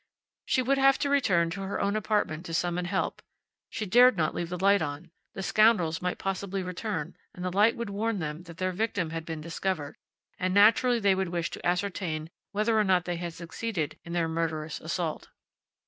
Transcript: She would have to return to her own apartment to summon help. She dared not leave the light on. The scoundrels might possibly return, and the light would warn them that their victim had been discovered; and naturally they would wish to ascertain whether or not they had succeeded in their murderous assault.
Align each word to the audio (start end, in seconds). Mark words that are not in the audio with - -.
She 0.47 0.63
would 0.63 0.79
have 0.79 0.97
to 0.97 1.11
return 1.11 1.51
to 1.51 1.61
her 1.61 1.79
own 1.79 1.95
apartment 1.95 2.43
to 2.47 2.55
summon 2.55 2.85
help. 2.85 3.21
She 3.69 3.85
dared 3.85 4.17
not 4.17 4.33
leave 4.33 4.49
the 4.49 4.57
light 4.57 4.81
on. 4.81 5.11
The 5.35 5.43
scoundrels 5.43 6.01
might 6.01 6.17
possibly 6.17 6.63
return, 6.63 7.15
and 7.35 7.45
the 7.45 7.51
light 7.51 7.75
would 7.75 7.91
warn 7.91 8.17
them 8.17 8.41
that 8.45 8.57
their 8.57 8.71
victim 8.71 9.11
had 9.11 9.25
been 9.27 9.41
discovered; 9.41 9.95
and 10.39 10.55
naturally 10.55 10.97
they 10.99 11.13
would 11.13 11.29
wish 11.29 11.51
to 11.51 11.63
ascertain 11.63 12.31
whether 12.51 12.79
or 12.79 12.83
not 12.83 13.05
they 13.05 13.17
had 13.17 13.33
succeeded 13.35 13.99
in 14.03 14.13
their 14.13 14.27
murderous 14.27 14.79
assault. 14.81 15.29